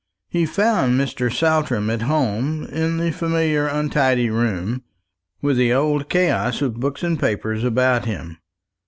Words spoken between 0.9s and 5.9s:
Mr. Saltram at home in the familiar untidy room, with the